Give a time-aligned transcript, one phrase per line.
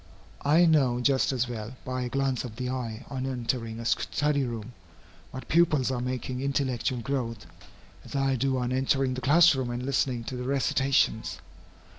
[0.43, 4.43] I know just as well, by a glance of the eye on entering a study
[4.43, 4.73] room,
[5.29, 7.45] what pupils are making intellectual growth,
[8.03, 11.37] as I do on entering the class room and listening to the recitations.